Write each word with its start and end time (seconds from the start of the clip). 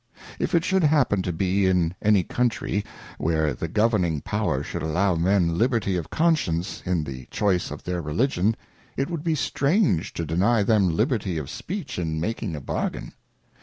If 0.39 0.55
it 0.55 0.63
should 0.65 0.83
happen 0.83 1.21
to 1.21 1.31
be 1.31 1.67
in 1.67 1.93
any 2.01 2.23
Country 2.23 2.83
where 3.19 3.53
the 3.53 3.67
governing 3.67 4.19
power 4.21 4.63
should 4.63 4.81
allow 4.81 5.13
men 5.15 5.59
Liberty 5.59 5.95
of 5.95 6.09
Conscience 6.09 6.81
in 6.87 7.03
the 7.03 7.27
choice 7.29 7.69
of 7.69 7.83
their 7.83 8.01
Religion, 8.01 8.55
it 8.97 9.11
would 9.11 9.23
be 9.23 9.35
strange 9.35 10.13
to 10.15 10.25
deny 10.25 10.63
them 10.63 10.89
liberty 10.89 11.37
of 11.37 11.51
speech 11.51 11.99
in 11.99 12.19
making 12.19 12.55
a 12.55 12.61
bargain. 12.61 13.13